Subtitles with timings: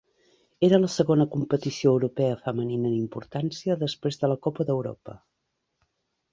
[0.67, 5.19] Era la segona competició europea femenina en importància, després de la Copa d'Europa.